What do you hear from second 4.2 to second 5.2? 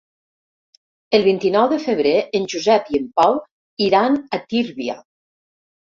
a Tírvia.